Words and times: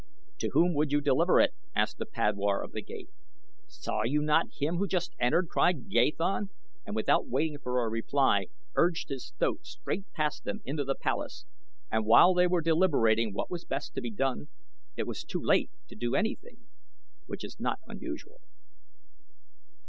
"To 0.39 0.49
whom 0.53 0.73
would 0.73 0.91
you 0.91 0.99
deliver 0.99 1.39
it?" 1.39 1.53
asked 1.75 1.99
the 1.99 2.07
padwar 2.07 2.63
of 2.63 2.71
the 2.71 2.81
guard. 2.81 3.03
"Saw 3.67 4.01
you 4.03 4.23
not 4.23 4.47
him 4.59 4.77
who 4.77 4.87
just 4.87 5.13
entered?" 5.19 5.47
cried 5.47 5.89
Gahan, 5.91 6.49
and 6.87 6.95
without 6.95 7.27
waiting 7.27 7.59
for 7.59 7.85
a 7.85 7.87
reply 7.87 8.47
urged 8.73 9.09
his 9.09 9.31
thoat 9.37 9.63
straight 9.63 10.11
past 10.13 10.43
them 10.43 10.61
into 10.65 10.83
the 10.83 10.95
palace, 10.95 11.45
and 11.91 12.07
while 12.07 12.33
they 12.33 12.47
were 12.47 12.61
deliberating 12.61 13.31
what 13.31 13.51
was 13.51 13.63
best 13.63 13.93
to 13.93 14.01
be 14.01 14.09
done, 14.09 14.47
it 14.97 15.05
was 15.05 15.23
too 15.23 15.39
late 15.39 15.69
to 15.89 15.95
do 15.95 16.15
anything 16.15 16.65
which 17.27 17.43
is 17.43 17.59
not 17.59 17.77
unusual. 17.85 18.41